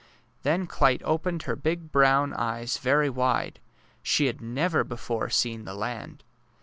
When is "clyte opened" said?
0.65-1.43